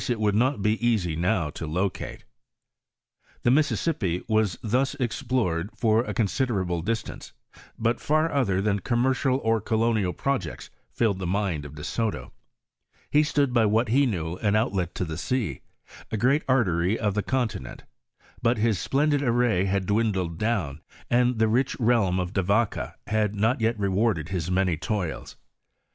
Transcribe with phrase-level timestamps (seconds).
[0.01, 0.15] i., p.
[0.15, 0.17] 6L .1?
[0.17, 0.79] mi XIV HI8T0BT OF THB
[4.65, 7.33] DISOOVBBT ■ for a considerable distance;
[7.77, 12.33] but far other than commercial or colonial projects filled the mind of Be Soto;
[13.11, 15.61] he stood bj what he knew an outlet to the sea,
[16.09, 17.81] a great artery of the con tinent,
[18.41, 20.81] but his splendid array had dwindled down,
[21.11, 25.35] and the rich realm of De Vaca had not yet rewarded his many toils.